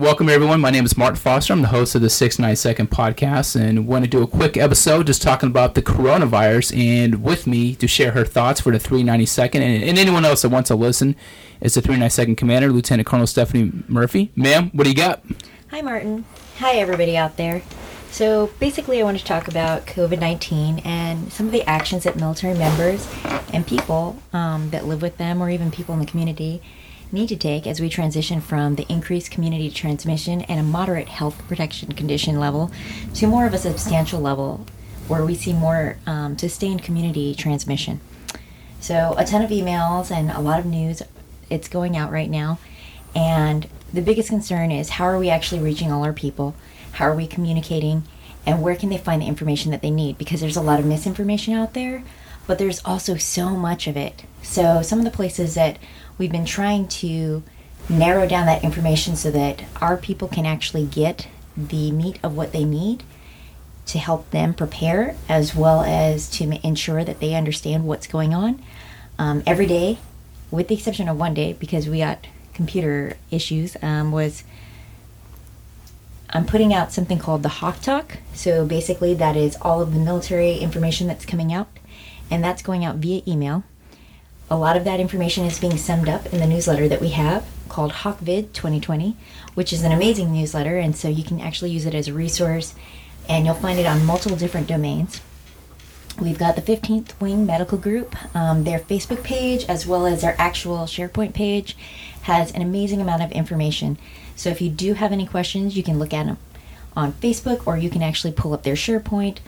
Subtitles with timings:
[0.00, 0.60] welcome everyone.
[0.60, 1.52] My name is Mark Foster.
[1.52, 5.06] I'm the host of the 690 Second podcast and want to do a quick episode
[5.06, 6.76] just talking about the coronavirus.
[6.76, 10.50] And with me to share her thoughts for the 392nd and, and anyone else that
[10.50, 11.16] wants to listen
[11.60, 14.32] is the 392nd Commander, Lieutenant Colonel Stephanie Murphy.
[14.36, 15.22] Ma'am, what do you got?
[15.70, 16.24] Hi, Martin.
[16.58, 17.62] Hi, everybody out there.
[18.10, 22.16] So, basically, I want to talk about COVID 19 and some of the actions that
[22.16, 23.08] military members
[23.52, 26.62] and people um, that live with them, or even people in the community,
[27.12, 31.46] need to take as we transition from the increased community transmission and a moderate health
[31.48, 32.70] protection condition level
[33.14, 34.66] to more of a substantial level
[35.08, 38.00] where we see more um, sustained community transmission.
[38.80, 41.02] So, a ton of emails and a lot of news
[41.48, 42.58] it's going out right now.
[43.14, 46.54] And the biggest concern is how are we actually reaching all our people?
[46.92, 48.04] How are we communicating?
[48.44, 50.18] And where can they find the information that they need?
[50.18, 52.04] Because there's a lot of misinformation out there,
[52.46, 54.24] but there's also so much of it.
[54.42, 55.78] So, some of the places that
[56.18, 57.42] we've been trying to
[57.88, 62.52] narrow down that information so that our people can actually get the meat of what
[62.52, 63.02] they need
[63.86, 68.60] to help them prepare as well as to ensure that they understand what's going on
[69.18, 69.98] um, every day
[70.50, 74.42] with the exception of one day because we got computer issues um, was
[76.30, 80.00] i'm putting out something called the hawk talk so basically that is all of the
[80.00, 81.68] military information that's coming out
[82.30, 83.64] and that's going out via email
[84.48, 87.44] a lot of that information is being summed up in the newsletter that we have
[87.68, 89.16] called HawkVid 2020,
[89.54, 92.74] which is an amazing newsletter, and so you can actually use it as a resource,
[93.28, 95.20] and you'll find it on multiple different domains.
[96.20, 98.14] We've got the 15th Wing Medical Group.
[98.34, 101.76] Um, their Facebook page, as well as their actual SharePoint page,
[102.22, 103.98] has an amazing amount of information.
[104.36, 106.38] So if you do have any questions, you can look at them
[106.94, 109.38] on Facebook, or you can actually pull up their SharePoint,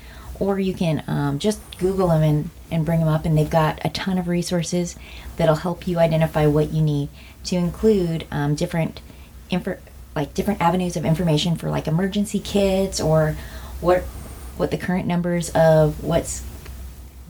[0.40, 3.24] or you can um, just Google them and, and bring them up.
[3.24, 4.96] And they've got a ton of resources
[5.36, 7.08] that'll help you identify what you need
[7.44, 9.00] to include um, different
[9.50, 9.76] info,
[10.14, 13.36] like different avenues of information for like emergency kits or
[13.80, 14.02] what
[14.56, 16.44] what the current numbers of what's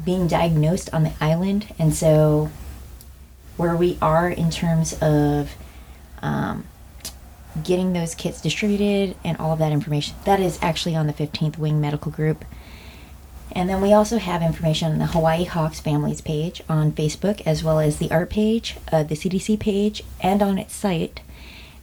[0.05, 2.51] being diagnosed on the island, and so
[3.59, 5.55] where we are in terms of
[6.23, 6.65] um,
[7.63, 10.17] getting those kits distributed and all of that information.
[10.25, 12.45] That is actually on the 15th Wing Medical Group.
[13.53, 17.65] And then we also have information on the Hawaii Hawks Families page on Facebook, as
[17.65, 21.21] well as the art page, uh, the CDC page, and on its site.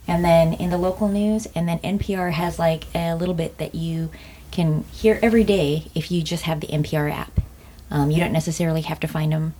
[0.08, 3.74] And then in the local news, and then NPR has like a little bit that
[3.74, 4.10] you
[4.52, 7.40] can hear every day if you just have the NPR app.
[7.90, 9.54] Um, you don't necessarily have to find them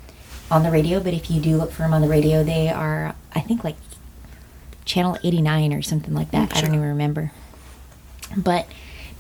[0.50, 3.14] on the radio, but if you do look for them on the radio, they are,
[3.34, 3.76] I think, like
[4.84, 6.50] channel 89 or something like that.
[6.50, 6.58] Sure.
[6.58, 7.32] I don't even remember.
[8.36, 8.68] But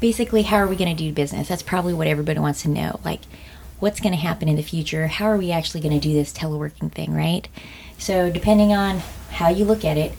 [0.00, 1.48] basically, how are we going to do business?
[1.48, 3.00] That's probably what everybody wants to know.
[3.04, 3.22] Like,
[3.80, 5.06] what's going to happen in the future?
[5.06, 7.48] How are we actually going to do this teleworking thing, right?
[7.98, 10.12] So, depending on how you look at it,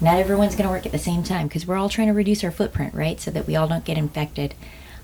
[0.00, 2.42] not everyone's going to work at the same time because we're all trying to reduce
[2.44, 3.20] our footprint, right?
[3.20, 4.54] So that we all don't get infected.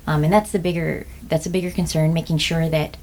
[0.06, 2.96] Um, and that's the bigger that's a bigger concern, making sure that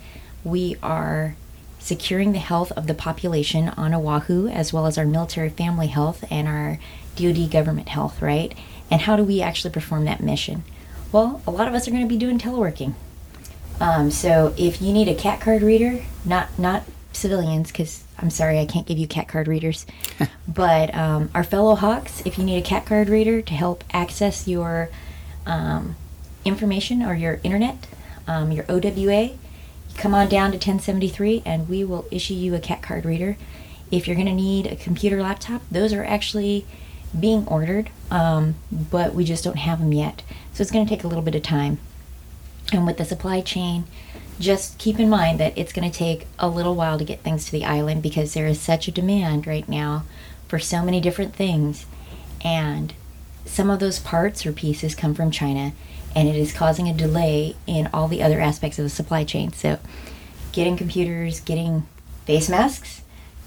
[0.44, 1.35] we are
[1.79, 6.25] securing the health of the population on Oahu, as well as our military family health
[6.29, 6.79] and our
[7.15, 8.53] DoD government health, right?
[8.91, 10.63] And how do we actually perform that mission?
[11.12, 12.94] Well, a lot of us are going to be doing teleworking.
[13.79, 18.59] Um, so if you need a CAC card reader, not not civilians, because I'm sorry
[18.59, 19.85] I can't give you CAC card readers,
[20.47, 24.47] but um, our fellow Hawks, if you need a CAC card reader to help access
[24.47, 24.90] your
[25.45, 25.95] um,
[26.44, 27.88] information or your internet,
[28.28, 29.31] um, your OWA,
[29.95, 33.38] come on down to 1073 and we will issue you a CAC card reader.
[33.91, 36.66] If you're going to need a computer laptop, those are actually
[37.18, 40.24] being ordered, um, but we just don't have them yet.
[40.57, 41.78] So it's going to take a little bit of time.
[42.73, 43.84] And with the supply chain,
[44.40, 47.45] just keep in mind that it's going to take a little while to get things
[47.45, 50.03] to the island because there is such a demand right now
[50.47, 51.85] for so many different things.
[52.44, 52.95] And
[53.45, 55.73] some of those parts or pieces come from China,
[56.16, 59.53] and it is causing a delay in all the other aspects of the supply chain.
[59.53, 59.78] So,
[60.53, 61.85] getting computers, getting
[62.25, 63.03] face masks,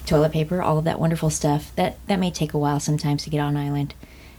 [0.06, 3.30] toilet paper, all of that wonderful stuff, that, that may take a while sometimes to
[3.30, 3.94] get on island.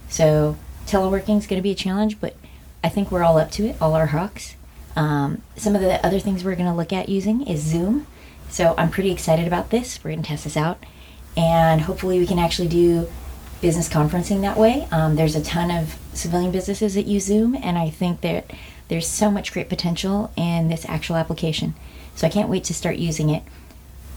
[0.07, 0.55] So,
[0.85, 2.33] teleworking is going to be a challenge, but
[2.83, 4.55] I think we're all up to it, all our hawks.
[4.95, 8.07] Um, some of the other things we're going to look at using is Zoom.
[8.49, 10.03] So, I'm pretty excited about this.
[10.03, 10.83] We're going to test this out.
[11.37, 13.07] And hopefully, we can actually do
[13.61, 14.87] business conferencing that way.
[14.91, 18.51] Um, there's a ton of civilian businesses that use Zoom, and I think that
[18.87, 21.75] there's so much great potential in this actual application.
[22.15, 23.43] So I can't wait to start using it.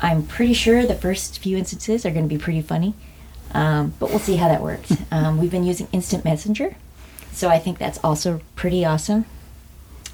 [0.01, 2.95] I'm pretty sure the first few instances are going to be pretty funny,
[3.53, 4.97] um, but we'll see how that works.
[5.13, 6.75] Um, we've been using Instant Messenger,
[7.35, 9.27] so I think that's also pretty awesome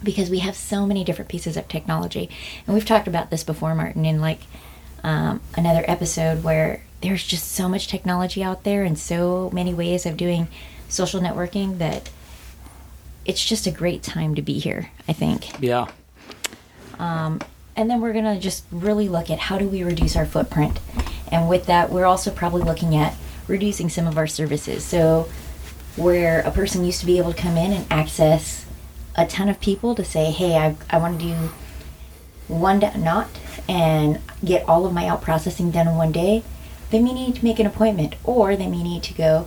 [0.02, 2.30] because we have so many different pieces of technology.
[2.66, 4.40] And we've talked about this before, Martin, in like
[5.04, 10.06] um, another episode where there's just so much technology out there and so many ways
[10.06, 10.48] of doing
[10.88, 12.10] social networking that
[13.24, 15.60] it's just a great time to be here, I think.
[15.60, 15.86] Yeah.
[16.98, 17.40] Um,
[17.76, 20.78] and then we're going to just really look at how do we reduce our footprint.
[21.30, 23.14] And with that, we're also probably looking at
[23.46, 24.84] reducing some of our services.
[24.84, 25.28] So,
[25.96, 28.66] where a person used to be able to come in and access
[29.16, 31.50] a ton of people to say, hey, I, I want to do
[32.48, 33.28] one knot
[33.68, 36.42] and get all of my out processing done in one day,
[36.90, 39.46] they may need to make an appointment or they may need to go,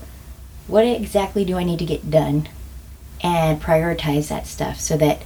[0.68, 2.48] what exactly do I need to get done?
[3.22, 5.24] And prioritize that stuff so that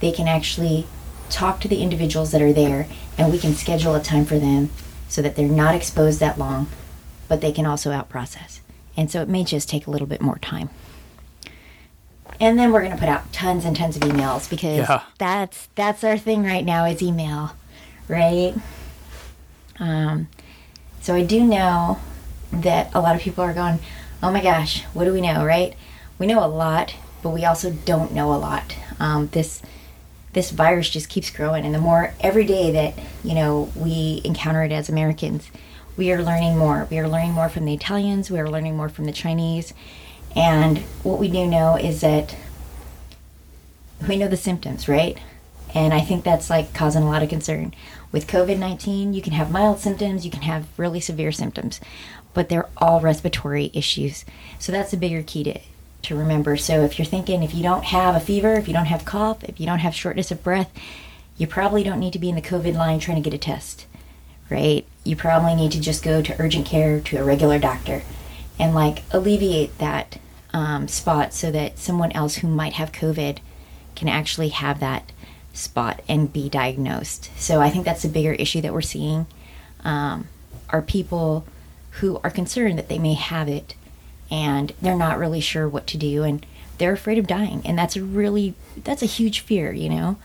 [0.00, 0.86] they can actually
[1.28, 4.70] talk to the individuals that are there and we can schedule a time for them
[5.08, 6.68] so that they're not exposed that long,
[7.28, 8.60] but they can also out process.
[9.00, 10.68] And so it may just take a little bit more time.
[12.38, 15.00] And then we're going to put out tons and tons of emails because Yeah.
[15.18, 17.52] that's that's our thing right now is email,
[18.08, 18.54] right?
[19.78, 20.28] Um,
[21.00, 21.98] so I do know
[22.52, 23.78] that a lot of people are going,
[24.22, 25.74] "Oh my gosh, what do we know?" Right?
[26.18, 28.76] We know a lot, but we also don't know a lot.
[28.98, 29.62] Um, this
[30.34, 34.62] this virus just keeps growing, and the more every day that you know we encounter
[34.62, 35.50] it as Americans,
[36.00, 36.88] we are learning more.
[36.90, 38.30] We are learning more from the Italians.
[38.30, 39.74] We are learning more from the Chinese,
[40.34, 42.34] and what we do know is that
[44.08, 45.18] we know the symptoms, right?
[45.74, 47.74] And I think that's like causing a lot of concern.
[48.12, 51.80] With COVID 19, you can have mild symptoms, you can have really severe symptoms,
[52.32, 54.24] but they're all respiratory issues.
[54.58, 55.60] So that's a bigger key to,
[56.04, 56.56] to remember.
[56.56, 59.44] So if you're thinking if you don't have a fever, if you don't have cough,
[59.44, 60.72] if you don't have shortness of breath,
[61.36, 63.84] you probably don't need to be in the COVID line trying to get a test,
[64.50, 64.84] right?
[65.04, 68.02] You probably need to just go to urgent care to a regular doctor
[68.58, 70.18] and like alleviate that
[70.52, 73.38] um, spot so that someone else who might have COVID
[73.94, 75.12] can actually have that
[75.52, 77.30] spot and be diagnosed.
[77.36, 79.26] So I think that's a bigger issue that we're seeing.
[79.84, 80.28] Um,
[80.68, 81.46] are people
[81.92, 83.74] who are concerned that they may have it
[84.30, 86.44] and they're not really sure what to do and
[86.78, 88.54] they're afraid of dying and that's a really
[88.84, 90.16] that's a huge fear you know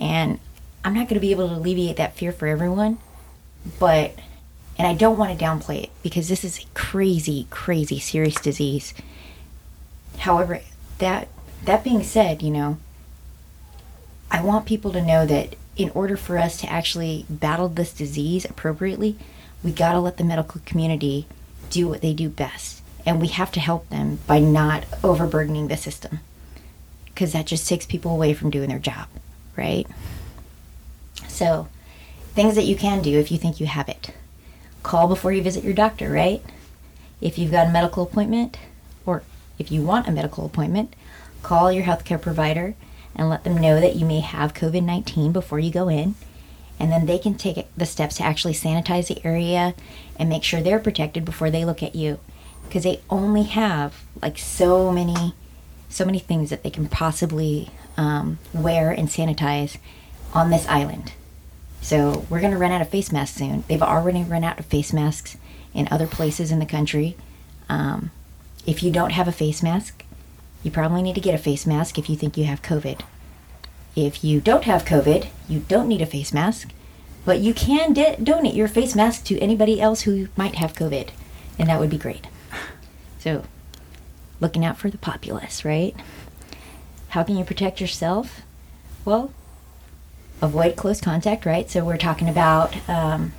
[0.00, 0.38] and
[0.84, 2.98] i'm not going to be able to alleviate that fear for everyone
[3.78, 4.14] but
[4.78, 8.94] and i don't want to downplay it because this is a crazy crazy serious disease
[10.18, 10.60] however
[10.98, 11.28] that
[11.64, 12.78] that being said you know
[14.30, 18.44] I want people to know that in order for us to actually battle this disease
[18.44, 19.16] appropriately,
[19.62, 21.26] we got to let the medical community
[21.70, 22.82] do what they do best.
[23.04, 26.20] And we have to help them by not overburdening the system.
[27.06, 29.06] Because that just takes people away from doing their job,
[29.56, 29.86] right?
[31.28, 31.68] So,
[32.36, 34.12] things that you can do if you think you have it
[34.86, 36.40] call before you visit your doctor, right?
[37.20, 38.56] If you've got a medical appointment,
[39.04, 39.24] or
[39.58, 40.94] if you want a medical appointment,
[41.42, 42.76] call your healthcare provider
[43.16, 46.14] and let them know that you may have COVID 19 before you go in.
[46.78, 49.74] And then they can take the steps to actually sanitize the area
[50.20, 52.20] and make sure they're protected before they look at you.
[52.68, 55.34] Because they only have like so many,
[55.88, 59.78] so many things that they can possibly um, wear and sanitize
[60.32, 61.14] on this island.
[61.80, 63.64] So we're going to run out of face masks soon.
[63.68, 65.36] They've already run out of face masks
[65.72, 67.16] in other places in the country.
[67.68, 68.10] Um,
[68.66, 70.04] if you don't have a face mask,
[70.62, 73.02] you probably need to get a face mask if you think you have COVID.
[73.94, 76.70] If you don't have COVID, you don't need a face mask,
[77.24, 81.10] but you can de- donate your face mask to anybody else who might have COVID,
[81.58, 82.26] and that would be great.
[83.18, 83.44] So,
[84.38, 85.96] looking out for the populace, right?
[87.08, 88.42] How can you protect yourself?
[89.04, 89.32] Well,
[90.42, 91.68] avoid close contact, right?
[91.70, 93.32] So, we're talking about um,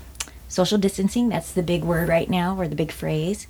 [0.47, 1.29] social distancing.
[1.29, 3.47] That's the big word right now, or the big phrase.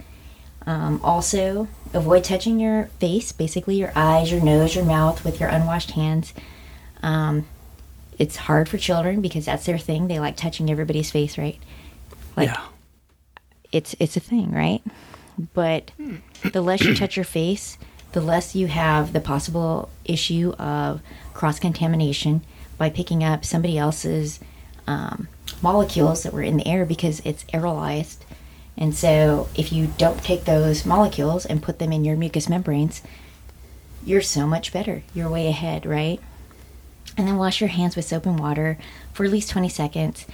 [0.66, 5.50] Um, also, avoid touching your face, basically your eyes, your nose, your mouth with your
[5.50, 6.34] unwashed hands.
[7.02, 7.46] Um,
[8.20, 10.08] it's hard for children because that's their thing.
[10.08, 11.58] They like touching everybody's face, right?
[12.36, 12.62] Like yeah.
[13.72, 14.84] it's it's a thing, right?
[15.54, 15.92] But
[16.52, 17.78] the less you touch your face,
[18.12, 21.02] the less you have the possible issue of
[21.34, 22.42] cross contamination
[22.78, 24.40] by picking up somebody else's
[24.86, 25.28] um,
[25.62, 28.18] molecules that were in the air because it's aerolized.
[28.78, 33.02] And so, if you don't take those molecules and put them in your mucous membranes,
[34.06, 35.02] you're so much better.
[35.16, 36.20] You're way ahead, right?
[37.18, 38.78] And then wash your hands with soap and water
[39.14, 40.26] for at least 20 seconds.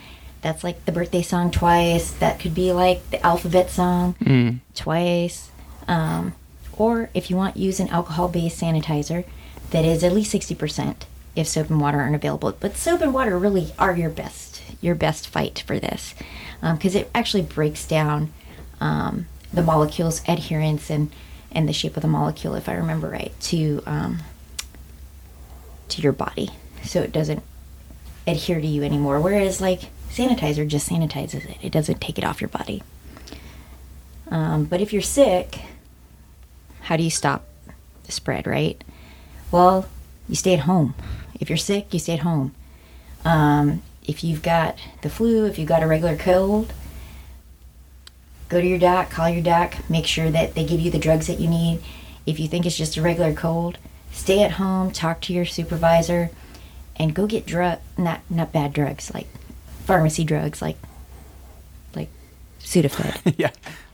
[0.41, 2.11] That's like the birthday song twice.
[2.11, 4.59] That could be like the alphabet song Mm.
[4.75, 5.49] twice.
[5.87, 6.33] Um,
[6.77, 9.23] or if you want, use an alcohol based sanitizer
[9.71, 12.55] that is at least 60% if soap and water aren't available.
[12.59, 16.13] But soap and water really are your best, your best fight for this
[16.71, 18.31] because it actually breaks down
[18.79, 21.11] um, the molecule's adherence and,
[21.51, 24.19] and the shape of the molecule, if I remember right, to um,
[25.89, 26.49] to your body,
[26.83, 27.43] so it doesn't
[28.25, 29.19] adhere to you anymore.
[29.19, 32.81] Whereas like sanitizer just sanitizes it; it doesn't take it off your body.
[34.31, 35.59] Um, but if you're sick,
[36.83, 37.45] how do you stop
[38.05, 38.81] the spread, right?
[39.51, 39.87] Well,
[40.27, 40.95] you stay at home.
[41.39, 42.53] If you're sick, you stay at home.
[43.25, 46.73] Um, if you've got the flu, if you've got a regular cold,
[48.49, 51.27] go to your doc, call your doc, make sure that they give you the drugs
[51.27, 51.81] that you need.
[52.25, 53.77] If you think it's just a regular cold,
[54.11, 56.29] stay at home, talk to your supervisor,
[56.95, 59.27] and go get drug not not bad drugs like
[59.85, 60.77] pharmacy drugs like
[61.95, 62.09] like
[62.59, 63.33] Sudafed.
[63.37, 63.51] yeah,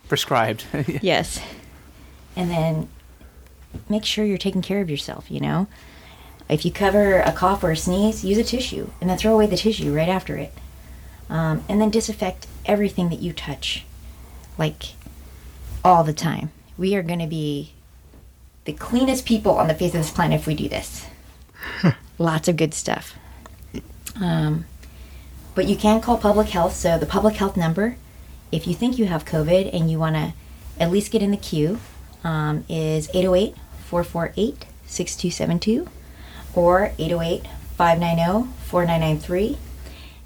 [0.08, 0.65] prescribed.
[1.01, 1.39] yes.
[2.36, 2.89] And then
[3.88, 5.67] make sure you're taking care of yourself, you know?
[6.50, 9.46] If you cover a cough or a sneeze, use a tissue and then throw away
[9.46, 10.51] the tissue right after it.
[11.29, 13.86] Um, and then disinfect everything that you touch,
[14.58, 14.94] like
[15.86, 16.50] all the time.
[16.75, 17.74] We are going to be
[18.65, 21.06] the cleanest people on the face of this planet if we do this.
[22.18, 23.13] Lots of good stuff.
[24.20, 24.65] Um,
[25.53, 26.75] but you can call public health.
[26.75, 27.98] So the public health number,
[28.51, 30.34] if you think you have COVID and you want to
[30.79, 31.79] at least get in the queue,
[32.24, 35.88] um, is 808 448 6272
[36.56, 39.58] or 808 590 4993.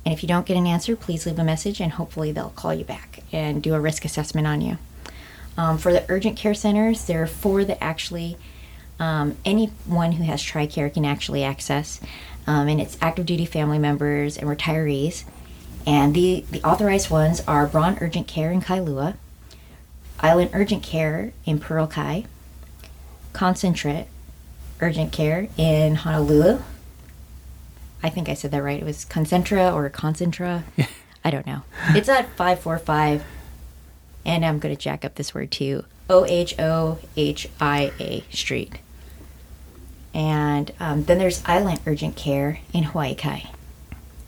[0.06, 2.74] And if you don't get an answer, please leave a message and hopefully they'll call
[2.74, 4.78] you back and do a risk assessment on you.
[5.58, 8.38] Um, for the urgent care centers, there are four that actually
[9.00, 12.00] um, anyone who has TRICARE can actually access,
[12.48, 15.24] um, and it's active duty family members and retirees.
[15.86, 19.16] And the, the authorized ones are Braun Urgent Care in Kailua,
[20.20, 22.26] Island Urgent Care in Pearl Kai,
[23.34, 24.08] Concentrate
[24.84, 26.60] Urgent Care in Honolulu.
[28.04, 28.82] I think I said that right.
[28.82, 30.64] It was Concentra or Concentra.
[31.24, 31.64] I don't know.
[31.90, 33.24] It's at 545,
[34.26, 38.26] and I'm going to jack up this word too O H O H I A
[38.30, 38.80] Street.
[40.14, 43.50] And um, then there's Island Urgent Care in Hawaii Kai.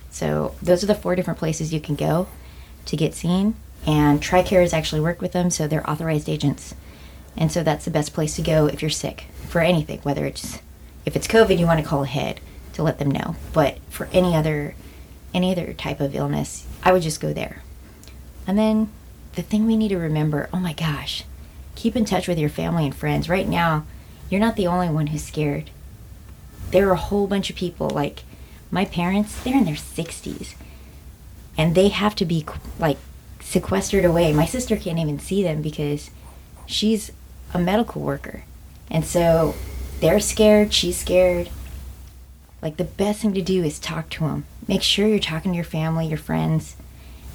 [0.10, 2.28] So those are the four different places you can go
[2.86, 3.56] to get seen.
[3.86, 6.74] And TRICARE has actually worked with them, so they're authorized agents.
[7.36, 10.60] And so that's the best place to go if you're sick for anything, whether it's
[11.06, 12.40] if it's COVID, you want to call ahead
[12.74, 13.36] to let them know.
[13.54, 14.76] But for any other
[15.34, 17.62] any other type of illness, I would just go there.
[18.48, 18.90] And then
[19.34, 21.24] the thing we need to remember, oh my gosh,
[21.76, 23.28] keep in touch with your family and friends.
[23.28, 23.86] Right now,
[24.30, 25.70] you're not the only one who's scared.
[26.72, 28.24] There are a whole bunch of people like
[28.72, 30.56] my parents, they're in their 60s.
[31.58, 32.46] And they have to be
[32.80, 32.98] like
[33.40, 34.34] sequestered away.
[34.34, 36.12] My sister can't even see them because
[36.66, 37.12] she's
[37.54, 38.44] a medical worker.
[38.90, 39.56] And so
[40.00, 41.50] they're scared, she's scared.
[42.62, 44.46] Like the best thing to do is talk to them.
[44.68, 46.76] Make sure you're talking to your family, your friends,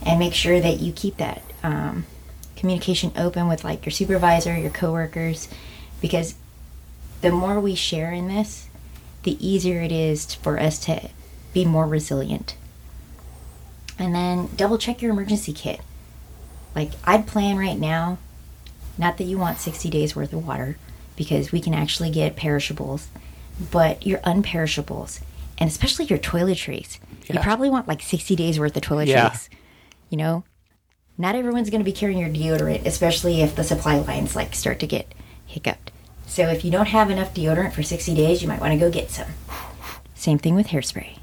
[0.04, 2.07] and make sure that you keep that um,
[2.57, 5.49] communication open with like your supervisor, your coworkers,
[6.00, 6.35] because
[7.21, 8.69] the more we share in this,
[9.23, 11.11] the easier it is for us to
[11.52, 12.57] be more resilient.
[13.99, 15.80] And then double check your emergency kit.
[16.75, 18.19] Like I'd plan right now,
[18.97, 20.78] not that you want 60 days worth of water,
[21.21, 23.09] because we can actually get perishables,
[23.71, 25.21] but your unperishables,
[25.59, 26.99] and especially your toiletries.
[27.27, 27.35] Yeah.
[27.35, 29.07] You probably want like 60 days worth of toiletries.
[29.07, 29.37] Yeah.
[30.09, 30.45] You know,
[31.19, 34.81] not everyone's going to be carrying your deodorant, especially if the supply lines like start
[34.81, 35.12] to get
[35.45, 35.91] hiccuped.
[36.27, 38.91] So if you don't have enough deodorant for 60 days, you might want to go
[38.91, 39.29] get some.
[40.15, 41.19] Same thing with hairspray.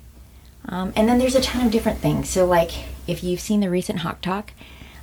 [0.68, 2.30] Um, and then there's a ton of different things.
[2.30, 2.70] So like
[3.08, 4.52] if you've seen the recent Hawk Talk,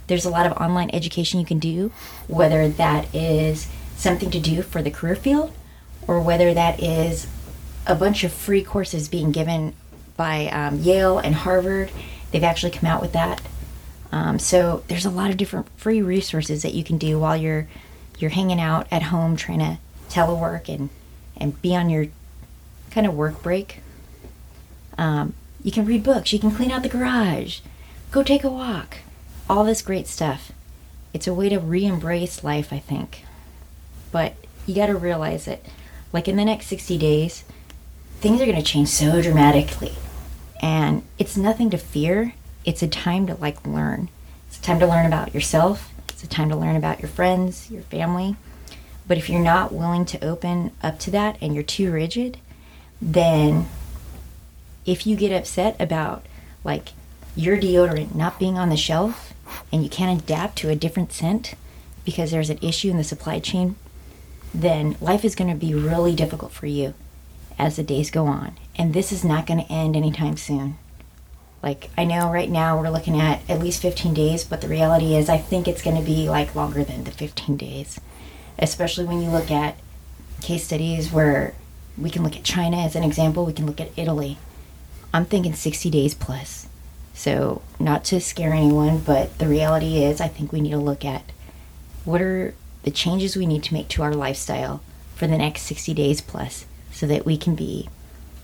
[0.07, 1.91] there's a lot of online education you can do,
[2.29, 5.53] whether that is something to do for the career field
[6.07, 7.27] or whether that is
[7.87, 9.75] a bunch of free courses being given
[10.17, 11.91] by um, Yale and Harvard.
[12.31, 13.43] They've actually come out with that.
[14.13, 17.67] Um, so there's a lot of different free resources that you can do while you're
[18.19, 20.89] you're hanging out at home trying to telework and
[21.37, 22.07] and be on your
[22.91, 23.81] kind of work break.
[24.97, 26.33] Um, you can read books.
[26.33, 27.59] You can clean out the garage.
[28.13, 28.99] Go take a walk
[29.49, 30.53] all this great stuff.
[31.13, 33.25] It's a way to re embrace life, I think.
[34.15, 35.67] But you got to realize it.
[36.13, 37.43] like in the next 60 days,
[38.21, 39.97] things are going to change so dramatically.
[40.63, 42.35] And it's nothing to fear.
[42.65, 44.11] It's a time to like learn.
[44.47, 45.93] It's a time to learn about yourself.
[46.11, 48.37] It's a time to learn about your friends, your family.
[49.09, 52.39] But if you're not willing to open up to that and you're too rigid,
[53.03, 53.67] then
[54.87, 56.25] if you get upset about
[56.63, 56.91] like
[57.35, 59.35] your deodorant not being on the shelf
[59.73, 61.55] and you can't adapt to a different scent
[62.05, 63.75] because there's an issue in the supply chain,
[64.55, 66.95] then life is going to be really difficult for you
[67.59, 68.57] as the days go on.
[68.77, 70.79] And this is not going to end anytime soon.
[71.63, 75.15] Like, I know right now we're looking at at least 15 days, but the reality
[75.15, 78.01] is, I think it's going to be like longer than the 15 days.
[78.59, 79.77] Especially when you look at
[80.41, 81.55] case studies where
[81.97, 84.39] we can look at China as an example, we can look at Italy.
[85.13, 86.69] I'm thinking 60 days plus.
[87.15, 91.05] So, not to scare anyone, but the reality is, I think we need to look
[91.05, 91.23] at
[92.05, 94.83] what are the changes we need to make to our lifestyle
[95.15, 97.89] for the next 60 days plus so that we can be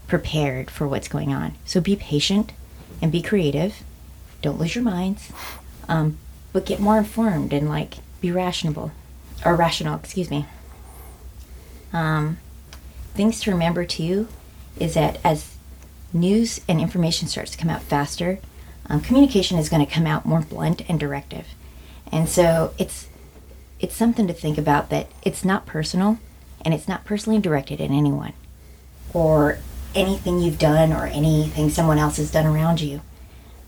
[0.06, 1.54] prepared for what's going on.
[1.64, 2.52] So be patient
[3.00, 3.82] and be creative.
[4.42, 5.30] Don't lose your minds,
[5.88, 6.18] um,
[6.52, 8.92] but get more informed and like be rational
[9.44, 9.99] or rational.
[9.99, 10.47] Excuse me.
[11.92, 12.38] Um,
[13.14, 14.28] things to remember too
[14.78, 15.56] is that as
[16.12, 18.40] news and information starts to come out faster,
[18.87, 21.47] um, communication is going to come out more blunt and directive,
[22.11, 23.10] and so it's
[23.80, 26.18] it's something to think about that it's not personal
[26.62, 28.34] and it's not personally directed at anyone
[29.14, 29.58] or
[29.94, 33.00] anything you've done or anything someone else has done around you.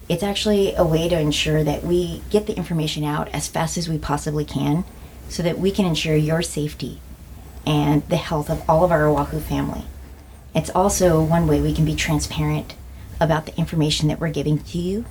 [0.09, 3.89] It's actually a way to ensure that we get the information out as fast as
[3.89, 4.85] we possibly can
[5.29, 7.01] so that we can ensure your safety
[7.67, 9.85] and the health of all of our Oahu family.
[10.55, 12.75] It's also one way we can be transparent
[13.21, 15.07] about the information that we're giving to you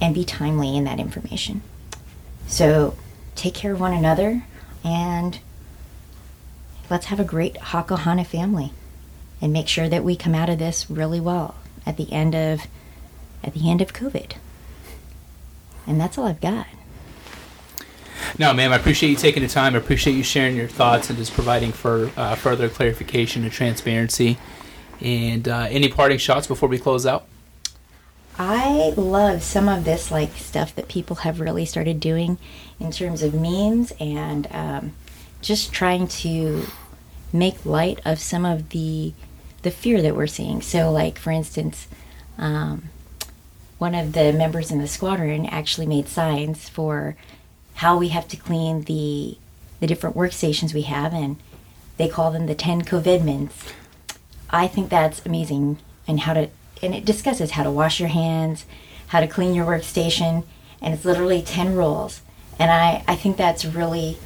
[0.00, 1.62] and be timely in that information.
[2.46, 2.96] So
[3.40, 4.44] take care of one another
[4.84, 5.38] and
[6.90, 8.72] let's have a great Hakohana family
[9.40, 11.54] and make sure that we come out of this really well
[11.86, 12.66] at the end of
[13.42, 14.32] at the end of COVID.
[15.86, 16.66] And that's all I've got.
[18.38, 19.74] No, ma'am, I appreciate you taking the time.
[19.74, 24.36] I appreciate you sharing your thoughts and just providing for uh, further clarification and transparency.
[25.00, 27.26] And uh, any parting shots before we close out?
[28.42, 32.38] I love some of this like stuff that people have really started doing
[32.80, 34.92] in terms of memes and um,
[35.42, 36.64] just trying to
[37.34, 39.12] make light of some of the
[39.60, 40.62] the fear that we're seeing.
[40.62, 41.86] So, like for instance,
[42.38, 42.84] um,
[43.76, 47.16] one of the members in the squadron actually made signs for
[47.74, 49.36] how we have to clean the
[49.80, 51.36] the different workstations we have, and
[51.98, 53.74] they call them the ten COVIDments.
[54.48, 55.76] I think that's amazing,
[56.08, 56.48] and how to
[56.82, 58.66] and it discusses how to wash your hands,
[59.08, 60.44] how to clean your workstation,
[60.80, 62.22] and it's literally 10 rules.
[62.58, 64.18] And I, I think that's really,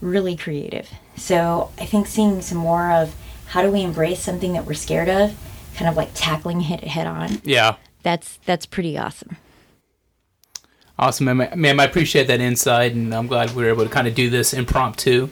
[0.00, 0.90] really creative.
[1.16, 3.14] So I think seeing some more of
[3.46, 5.36] how do we embrace something that we're scared of,
[5.74, 7.40] kind of like tackling it head on.
[7.44, 7.76] Yeah.
[8.02, 9.36] That's that's pretty awesome.
[10.98, 11.60] Awesome, ma'am.
[11.60, 14.30] Ma'am, I appreciate that insight, and I'm glad we were able to kind of do
[14.30, 15.28] this impromptu.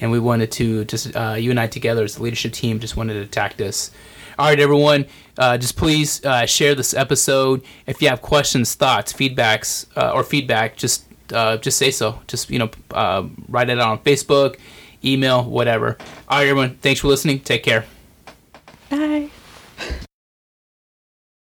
[0.00, 2.96] And we wanted to just, uh, you and I together as the leadership team, just
[2.96, 3.92] wanted to attack this
[4.38, 5.06] all right, everyone,
[5.38, 7.62] uh, just please uh, share this episode.
[7.86, 12.20] If you have questions, thoughts, feedbacks, uh, or feedback, just uh, just say so.
[12.26, 14.58] Just you know, uh, write it out on Facebook,
[15.04, 15.96] email, whatever.
[16.28, 17.40] All right, everyone, thanks for listening.
[17.40, 17.84] Take care.
[18.90, 19.30] Bye.